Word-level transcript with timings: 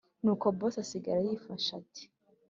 nuko 0.23 0.45
boss 0.57 0.75
asigara 0.83 1.19
yifashe 1.27 1.69
ati 1.81 2.03